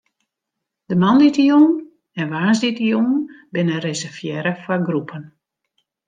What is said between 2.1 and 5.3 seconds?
en woansdeitejûn binne reservearre foar groepen.